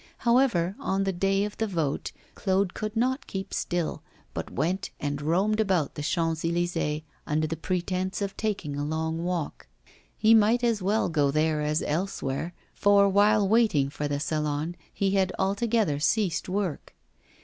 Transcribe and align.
However, 0.17 0.75
on 0.79 1.03
the 1.03 1.13
day 1.13 1.43
of 1.45 1.55
the 1.59 1.67
vote 1.67 2.11
Claude 2.33 2.73
could 2.73 2.95
not 2.95 3.27
keep 3.27 3.53
still, 3.53 4.01
but 4.33 4.49
went 4.49 4.89
and 4.99 5.21
roamed 5.21 5.59
about 5.59 5.93
the 5.93 6.01
Champs 6.01 6.41
Elysées 6.41 7.03
under 7.27 7.45
the 7.45 7.55
pretence 7.55 8.19
of 8.19 8.35
taking 8.35 8.75
a 8.75 8.83
long 8.83 9.23
walk. 9.23 9.67
He 10.17 10.33
might 10.33 10.63
as 10.63 10.81
well 10.81 11.07
go 11.07 11.29
there 11.29 11.61
as 11.61 11.83
elsewhere, 11.83 12.55
for 12.73 13.07
while 13.09 13.47
waiting 13.47 13.91
for 13.91 14.07
the 14.07 14.19
Salon 14.19 14.75
he 14.91 15.11
had 15.11 15.31
altogether 15.37 15.99
ceased 15.99 16.49
work. 16.49 16.95